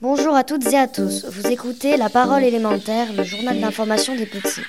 Bonjour 0.00 0.34
à 0.34 0.44
toutes 0.44 0.72
et 0.72 0.78
à 0.78 0.86
tous. 0.86 1.26
Vous 1.26 1.48
écoutez 1.48 1.96
La 1.96 2.08
Parole 2.08 2.44
élémentaire, 2.44 3.12
le 3.16 3.24
journal 3.24 3.60
d'information 3.60 4.14
des 4.14 4.26
petits. 4.26 4.62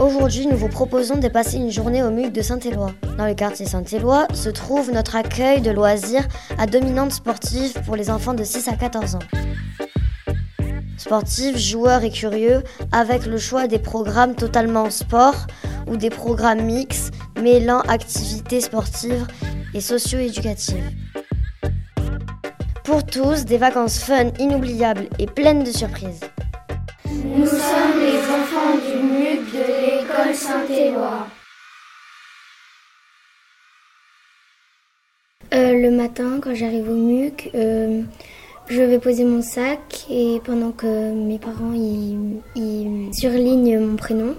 Aujourd'hui, 0.00 0.46
nous 0.46 0.56
vous 0.56 0.68
proposons 0.68 1.16
de 1.16 1.28
passer 1.28 1.56
une 1.56 1.70
journée 1.70 2.02
au 2.02 2.10
MUC 2.10 2.32
de 2.32 2.40
Saint-Éloi. 2.40 2.92
Dans 3.18 3.26
le 3.26 3.34
quartier 3.34 3.66
Saint-Éloi 3.66 4.28
se 4.32 4.48
trouve 4.48 4.92
notre 4.92 5.16
accueil 5.16 5.60
de 5.60 5.70
loisirs 5.70 6.26
à 6.58 6.66
dominante 6.66 7.12
sportive 7.12 7.74
pour 7.84 7.96
les 7.96 8.08
enfants 8.08 8.34
de 8.34 8.44
6 8.44 8.68
à 8.68 8.76
14 8.76 9.16
ans. 9.16 9.26
Sportifs, 10.96 11.58
joueurs 11.58 12.04
et 12.04 12.10
curieux, 12.10 12.62
avec 12.92 13.26
le 13.26 13.38
choix 13.38 13.66
des 13.66 13.78
programmes 13.78 14.34
totalement 14.36 14.90
sport 14.90 15.46
ou 15.88 15.96
des 15.96 16.10
programmes 16.10 16.62
mixtes 16.62 17.12
mêlant 17.40 17.80
activités 17.80 18.60
sportives 18.60 19.26
et 19.74 19.80
socio-éducatives. 19.80 20.84
Pour 22.90 23.06
tous, 23.06 23.44
des 23.44 23.56
vacances 23.56 24.00
fun, 24.00 24.32
inoubliables 24.40 25.06
et 25.20 25.26
pleines 25.26 25.62
de 25.62 25.70
surprises. 25.70 26.22
Nous 27.08 27.46
sommes 27.46 28.00
les 28.00 28.18
enfants 28.18 28.74
du 28.74 28.98
MUC 29.00 29.52
de 29.52 30.00
l'école 30.00 30.34
Saint-Éloi. 30.34 31.28
Euh, 35.54 35.72
le 35.80 35.92
matin, 35.92 36.40
quand 36.42 36.52
j'arrive 36.52 36.90
au 36.90 36.96
MUC, 36.96 37.52
euh, 37.54 38.02
je 38.66 38.82
vais 38.82 38.98
poser 38.98 39.22
mon 39.22 39.40
sac 39.40 40.06
et 40.10 40.40
pendant 40.42 40.72
que 40.72 41.12
mes 41.12 41.38
parents 41.38 41.72
ils, 41.72 42.40
ils 42.56 43.14
surlignent 43.14 43.78
mon 43.78 43.94
prénom, 43.94 44.34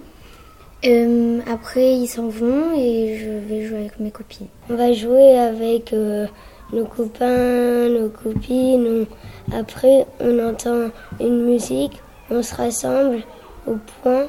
euh, 0.83 1.39
après 1.49 1.93
ils 1.93 2.07
s'en 2.07 2.27
vont 2.27 2.73
et 2.77 3.17
je 3.17 3.29
vais 3.29 3.65
jouer 3.65 3.77
avec 3.77 3.99
mes 4.01 4.11
copines. 4.11 4.47
On 4.69 4.75
va 4.75 4.91
jouer 4.91 5.37
avec 5.37 5.93
euh, 5.93 6.27
nos 6.73 6.85
copains, 6.85 7.89
nos 7.89 8.09
copines. 8.09 9.05
Après, 9.51 10.05
on 10.19 10.39
entend 10.39 10.89
une 11.19 11.43
musique, 11.45 11.93
on 12.29 12.41
se 12.41 12.55
rassemble 12.55 13.23
au 13.67 13.75
point 14.01 14.27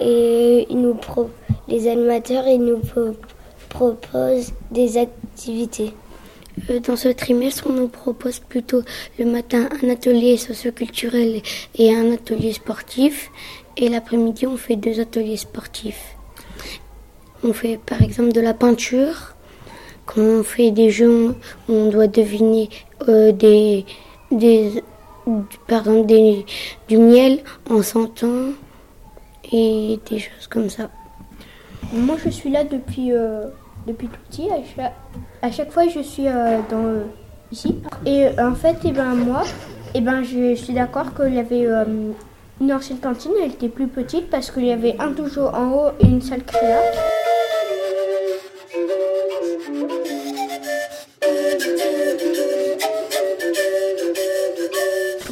et 0.00 0.66
les 1.68 1.88
animateurs 1.88 2.46
ils 2.46 2.60
nous 2.60 2.78
pro- 2.78 3.16
proposent 3.68 4.52
des 4.70 4.98
activités. 4.98 5.92
Euh, 6.70 6.80
Dans 6.80 6.96
ce 6.96 7.08
trimestre, 7.08 7.64
on 7.68 7.72
nous 7.72 7.88
propose 7.88 8.38
plutôt 8.38 8.82
le 9.18 9.26
matin 9.26 9.68
un 9.82 9.88
atelier 9.90 10.36
socioculturel 10.38 11.42
et 11.78 11.94
un 11.94 12.12
atelier 12.12 12.52
sportif. 12.52 13.30
Et 13.76 13.90
l'après-midi, 13.90 14.46
on 14.46 14.56
fait 14.56 14.76
deux 14.76 15.00
ateliers 15.00 15.36
sportifs. 15.36 16.16
On 17.44 17.52
fait 17.52 17.78
par 17.78 18.00
exemple 18.02 18.32
de 18.32 18.40
la 18.40 18.54
peinture. 18.54 19.34
Quand 20.06 20.22
on 20.22 20.42
fait 20.44 20.70
des 20.70 20.90
jeux, 20.90 21.34
on 21.68 21.90
doit 21.90 22.06
deviner 22.06 22.70
euh, 23.08 23.32
des, 23.32 23.84
des, 24.30 24.82
des, 26.04 26.46
du 26.88 26.96
miel 26.96 27.40
en 27.68 27.82
sentant 27.82 28.52
et 29.52 29.98
des 30.08 30.18
choses 30.20 30.46
comme 30.48 30.70
ça. 30.70 30.88
Moi, 31.92 32.16
je 32.24 32.30
suis 32.30 32.50
là 32.50 32.62
depuis, 32.64 33.12
euh, 33.12 33.46
tout 33.86 33.92
petit. 33.94 34.48
À 35.42 35.50
chaque, 35.50 35.72
fois, 35.72 35.88
je 35.88 36.00
suis 36.00 36.28
euh, 36.28 36.58
dans, 36.70 37.02
ici. 37.50 37.76
Et 38.04 38.28
en 38.40 38.54
fait, 38.54 38.76
eh 38.84 38.92
ben, 38.92 39.14
moi, 39.14 39.42
eh 39.94 40.00
ben, 40.00 40.22
je, 40.22 40.54
suis 40.54 40.72
d'accord 40.72 41.14
qu'il 41.14 41.34
y 41.34 41.40
avait 41.40 41.66
une 42.60 42.72
ancienne 42.72 42.98
cantine. 42.98 43.32
Elle 43.42 43.52
était 43.52 43.68
plus 43.68 43.88
petite 43.88 44.30
parce 44.30 44.52
qu'il 44.52 44.66
y 44.66 44.72
avait 44.72 44.96
un 45.00 45.10
dojo 45.10 45.46
en 45.46 45.72
haut 45.72 45.90
et 46.00 46.06
une 46.06 46.22
salle 46.22 46.44
créa. 46.44 46.78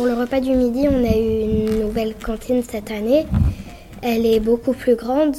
Pour 0.05 0.13
le 0.13 0.21
repas 0.21 0.41
du 0.41 0.51
midi, 0.51 0.87
on 0.87 1.03
a 1.03 1.17
eu 1.17 1.41
une 1.45 1.81
nouvelle 1.81 2.15
cantine 2.15 2.63
cette 2.63 2.91
année. 2.91 3.25
Elle 4.03 4.27
est 4.27 4.39
beaucoup 4.39 4.75
plus 4.75 4.97
grande 4.97 5.35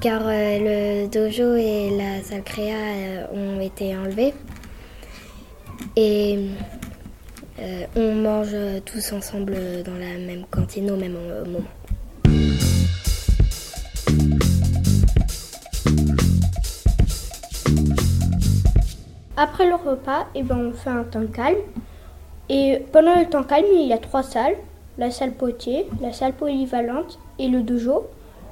car 0.00 0.22
euh, 0.24 1.04
le 1.04 1.06
dojo 1.06 1.54
et 1.54 1.96
la 1.96 2.20
salle 2.24 2.42
créa 2.42 2.74
euh, 2.74 3.26
ont 3.32 3.60
été 3.60 3.96
enlevés. 3.96 4.34
Et 5.94 6.48
euh, 7.60 7.84
on 7.94 8.12
mange 8.16 8.56
tous 8.84 9.12
ensemble 9.12 9.54
dans 9.84 9.94
la 9.94 10.18
même 10.18 10.46
cantine 10.50 10.90
au 10.90 10.96
même 10.96 11.12
moment. 11.12 11.62
Après 19.36 19.68
le 19.68 19.76
repas, 19.76 20.26
eh 20.34 20.42
ben, 20.42 20.56
on 20.56 20.72
fait 20.72 20.90
un 20.90 21.04
temps 21.04 21.28
calme. 21.32 21.58
Et 22.48 22.82
pendant 22.92 23.14
le 23.18 23.26
temps 23.26 23.42
calme, 23.42 23.66
il 23.72 23.88
y 23.88 23.92
a 23.92 23.98
trois 23.98 24.22
salles. 24.22 24.56
La 24.98 25.10
salle 25.10 25.32
potier, 25.32 25.86
la 26.00 26.12
salle 26.12 26.32
polyvalente 26.32 27.18
et 27.38 27.48
le 27.48 27.62
dojo. 27.62 28.06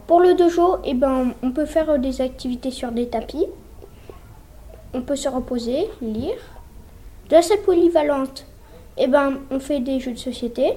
Pour 0.06 0.20
le 0.20 0.34
dojo, 0.34 0.76
eh 0.84 0.92
ben, 0.92 1.32
on 1.42 1.52
peut 1.52 1.64
faire 1.64 1.98
des 1.98 2.20
activités 2.20 2.70
sur 2.70 2.92
des 2.92 3.06
tapis. 3.06 3.46
On 4.92 5.00
peut 5.00 5.16
se 5.16 5.28
reposer, 5.28 5.88
lire. 6.02 6.36
Dans 7.30 7.36
la 7.36 7.42
salle 7.42 7.62
polyvalente, 7.64 8.46
eh 8.98 9.06
ben, 9.06 9.38
on 9.50 9.58
fait 9.58 9.80
des 9.80 10.00
jeux 10.00 10.12
de 10.12 10.18
société. 10.18 10.74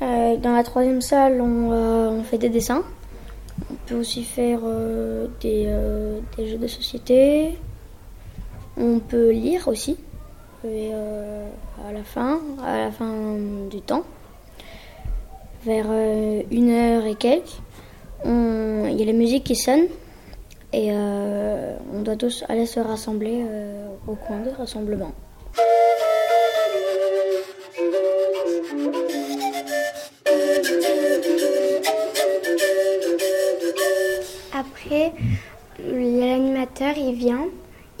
Euh, 0.00 0.36
dans 0.36 0.52
la 0.52 0.62
troisième 0.62 1.00
salle, 1.00 1.40
on, 1.40 1.72
euh, 1.72 2.10
on 2.10 2.22
fait 2.22 2.38
des 2.38 2.48
dessins. 2.48 2.84
On 3.70 3.74
peut 3.86 3.96
aussi 3.96 4.22
faire 4.22 4.60
euh, 4.62 5.26
des 5.40 5.66
jeux 6.46 6.58
de 6.58 6.68
société. 6.68 7.58
On 8.76 9.00
peut 9.00 9.30
lire 9.30 9.66
aussi. 9.66 9.96
Et 10.64 10.90
euh, 10.92 11.48
à 11.88 11.92
la 11.92 12.02
fin, 12.02 12.40
à 12.64 12.78
la 12.78 12.90
fin 12.90 13.14
du 13.70 13.80
temps, 13.80 14.02
vers 15.64 15.86
euh, 15.88 16.42
une 16.50 16.70
heure 16.70 17.06
et 17.06 17.14
quelques, 17.14 17.60
il 18.24 18.96
y 18.98 19.02
a 19.02 19.06
la 19.06 19.12
musique 19.12 19.44
qui 19.44 19.54
sonne 19.54 19.84
et 20.72 20.88
euh, 20.90 21.76
on 21.94 22.02
doit 22.02 22.16
tous 22.16 22.42
aller 22.48 22.66
se 22.66 22.80
rassembler 22.80 23.44
au 24.08 24.16
coin 24.16 24.40
de 24.40 24.50
rassemblement. 24.50 25.12
Après, 34.52 35.12
l'animateur, 35.78 36.94
il 36.96 37.14
vient, 37.14 37.46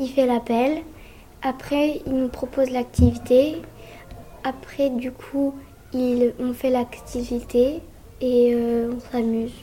il 0.00 0.10
fait 0.10 0.26
l'appel. 0.26 0.82
Après, 1.42 2.02
il 2.06 2.12
nous 2.12 2.28
propose 2.28 2.70
l'activité. 2.70 3.62
Après, 4.44 4.90
du 4.90 5.12
coup, 5.12 5.54
il, 5.92 6.32
on 6.40 6.52
fait 6.52 6.70
l'activité 6.70 7.80
et 8.20 8.52
euh, 8.54 8.92
on 8.92 9.12
s'amuse. 9.12 9.54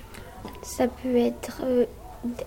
Ça 0.63 0.87
peut 0.87 1.17
être 1.17 1.61
euh, 1.63 1.85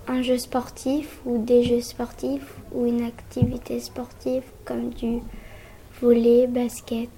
un 0.07 0.23
jeu 0.23 0.39
sportif 0.39 1.21
ou 1.27 1.39
des 1.39 1.63
jeux 1.63 1.83
sportifs 1.83 2.55
ou 2.73 2.87
une 2.87 3.05
activité 3.05 3.81
sportive 3.81 4.45
comme 4.65 4.91
du 4.91 5.21
volley, 6.01 6.47
basket. 6.47 7.09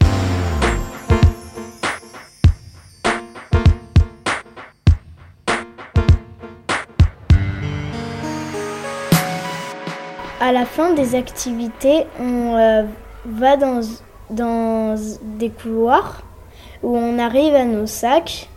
À 10.51 10.53
la 10.53 10.65
fin 10.65 10.95
des 10.95 11.15
activités, 11.15 12.07
on 12.19 12.57
euh, 12.57 12.83
va 13.25 13.57
dans, 13.57 13.83
dans 14.31 14.97
des 15.39 15.49
couloirs 15.49 16.23
où 16.83 16.97
on 16.97 17.21
arrive 17.21 17.55
à 17.55 17.65
nos 17.65 17.87
sacs. 17.87 18.49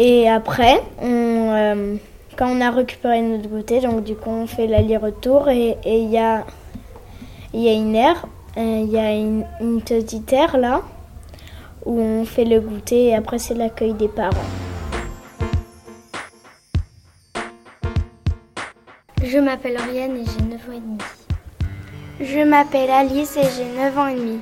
Et 0.00 0.28
après, 0.28 0.82
euh, 1.00 1.94
quand 2.36 2.48
on 2.48 2.60
a 2.60 2.72
récupéré 2.72 3.22
notre 3.22 3.48
goûter, 3.48 3.78
donc 3.78 4.02
du 4.02 4.16
coup 4.16 4.30
on 4.30 4.48
fait 4.48 4.66
l'aller-retour 4.66 5.48
et 5.48 5.78
il 5.86 6.10
y, 6.10 6.18
a, 6.18 6.44
y 7.54 7.68
a 7.68 7.72
une 7.74 7.94
aire, 7.94 8.26
euh, 8.56 8.82
il 8.84 8.90
y 8.90 8.98
a 8.98 9.12
une, 9.12 9.46
une 9.60 9.80
petite 9.80 10.32
aire 10.32 10.56
là 10.56 10.82
où 11.86 12.00
on 12.00 12.24
fait 12.24 12.46
le 12.46 12.60
goûter 12.60 13.10
et 13.10 13.14
après 13.14 13.38
c'est 13.38 13.54
l'accueil 13.54 13.94
des 13.94 14.08
parents. 14.08 14.61
Je 19.24 19.38
m'appelle 19.38 19.76
Oriane 19.78 20.16
et 20.16 20.24
j'ai 20.24 20.44
9 20.44 20.68
ans 20.68 20.72
et 20.72 20.80
demi. 20.80 20.98
Je 22.20 22.44
m'appelle 22.44 22.90
Alice 22.90 23.36
et 23.36 23.46
j'ai 23.56 23.80
9 23.80 23.98
ans 23.98 24.08
et 24.08 24.16
demi. 24.16 24.40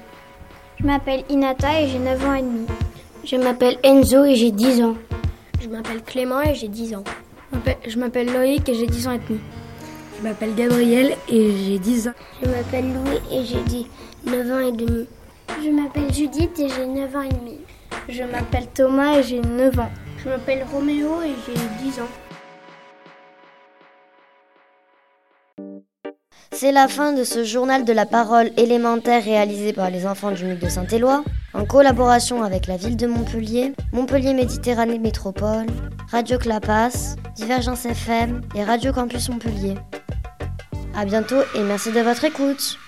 Je 0.79 0.87
m'appelle 0.87 1.23
Inata 1.29 1.83
et 1.83 1.89
j'ai 1.89 1.99
9 1.99 2.25
ans 2.27 2.35
et 2.35 2.41
demi. 2.41 2.67
Je 3.23 3.37
m'appelle 3.37 3.77
Enzo 3.83 4.25
et 4.25 4.37
j'ai 4.37 4.51
10 4.51 4.83
ans. 4.83 4.95
Je 5.61 5.69
m'appelle 5.69 6.03
Clément 6.03 6.41
et 6.41 6.55
j'ai 6.55 6.69
10 6.69 6.95
ans. 6.95 7.05
Je 7.87 7.99
m'appelle 7.99 8.33
Loïc 8.33 8.67
et 8.71 8.75
j'ai 8.75 8.87
10 8.87 9.09
ans 9.09 9.13
et 9.13 9.19
demi. 9.19 9.41
Je 10.17 10.23
m'appelle 10.27 10.55
Gabriel 10.55 11.15
et 11.29 11.51
j'ai 11.57 11.79
10 11.79 12.09
ans. 12.09 12.15
Je 12.43 12.49
m'appelle 12.49 12.87
Louis 12.87 13.21
et 13.31 13.45
j'ai 13.45 13.61
dit 13.61 13.87
9 14.25 14.51
ans 14.51 14.61
et 14.61 14.73
demi. 14.73 15.07
Je 15.63 15.69
m'appelle 15.69 16.11
Judith 16.11 16.59
et 16.59 16.69
j'ai 16.71 16.87
9 16.87 17.17
ans 17.17 17.23
et 17.23 17.29
demi. 17.29 17.59
Je 18.09 18.23
m'appelle 18.23 18.67
Thomas 18.73 19.19
et 19.19 19.23
j'ai 19.25 19.41
9 19.41 19.79
ans. 19.79 19.91
Je 20.25 20.31
m'appelle 20.31 20.65
Roméo 20.73 21.21
et 21.23 21.35
j'ai 21.47 21.85
10 21.85 22.01
ans. 22.01 22.30
C'est 26.53 26.73
la 26.73 26.89
fin 26.89 27.13
de 27.13 27.23
ce 27.23 27.45
journal 27.45 27.85
de 27.85 27.93
la 27.93 28.07
parole 28.07 28.51
élémentaire 28.57 29.25
réalisé 29.25 29.73
par 29.73 29.89
les 29.89 30.05
enfants 30.07 30.33
du 30.33 30.45
MUC 30.45 30.59
de 30.59 30.69
Saint-Éloi, 30.69 31.23
en 31.55 31.65
collaboration 31.65 32.43
avec 32.43 32.67
la 32.67 32.77
ville 32.77 32.97
de 32.97 33.07
Montpellier, 33.07 33.73
Montpellier 33.93 34.35
Méditerranée 34.35 34.99
Métropole, 34.99 35.67
Radio 36.11 36.39
Clapas, 36.39 37.15
Divergence 37.37 37.87
FM 37.87 38.41
et 38.57 38.65
Radio 38.65 38.93
Campus 38.93 39.29
Montpellier. 39.29 39.75
A 40.95 41.05
bientôt 41.05 41.41
et 41.55 41.63
merci 41.63 41.93
de 41.93 42.01
votre 42.01 42.25
écoute. 42.25 42.79